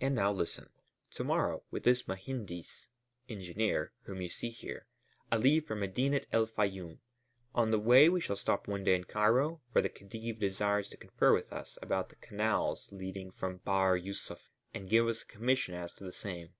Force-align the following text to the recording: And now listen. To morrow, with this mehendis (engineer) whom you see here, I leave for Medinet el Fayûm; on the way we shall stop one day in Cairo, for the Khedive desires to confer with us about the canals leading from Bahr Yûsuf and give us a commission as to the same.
And 0.00 0.16
now 0.16 0.32
listen. 0.32 0.68
To 1.12 1.22
morrow, 1.22 1.62
with 1.70 1.84
this 1.84 2.08
mehendis 2.08 2.88
(engineer) 3.28 3.92
whom 4.02 4.20
you 4.20 4.28
see 4.28 4.50
here, 4.50 4.88
I 5.30 5.36
leave 5.36 5.64
for 5.64 5.76
Medinet 5.76 6.26
el 6.32 6.48
Fayûm; 6.48 6.98
on 7.54 7.70
the 7.70 7.78
way 7.78 8.08
we 8.08 8.20
shall 8.20 8.34
stop 8.34 8.66
one 8.66 8.82
day 8.82 8.96
in 8.96 9.04
Cairo, 9.04 9.60
for 9.72 9.80
the 9.80 9.88
Khedive 9.88 10.40
desires 10.40 10.88
to 10.88 10.96
confer 10.96 11.32
with 11.32 11.52
us 11.52 11.78
about 11.80 12.08
the 12.08 12.16
canals 12.16 12.88
leading 12.90 13.30
from 13.30 13.58
Bahr 13.58 13.96
Yûsuf 13.96 14.40
and 14.74 14.90
give 14.90 15.06
us 15.06 15.22
a 15.22 15.26
commission 15.26 15.76
as 15.76 15.92
to 15.92 16.02
the 16.02 16.10
same. 16.10 16.52